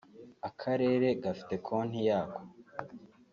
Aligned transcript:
akarere 0.49 1.07
gafite 1.23 1.53
konti 1.65 1.99
yako 2.09 2.41